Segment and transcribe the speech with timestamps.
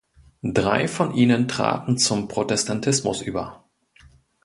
[0.41, 3.65] Drei von ihnen traten zum Protestantismus über.